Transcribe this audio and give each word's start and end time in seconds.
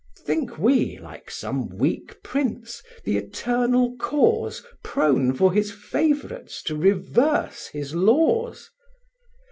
Think 0.25 0.57
we, 0.57 0.97
like 0.97 1.29
some 1.29 1.69
weak 1.69 2.23
prince, 2.23 2.81
the 3.05 3.17
Eternal 3.17 3.95
Cause 3.99 4.65
Prone 4.83 5.31
for 5.35 5.53
His 5.53 5.71
favourites 5.71 6.63
to 6.63 6.75
reverse 6.75 7.67
His 7.67 7.93
laws? 7.93 8.71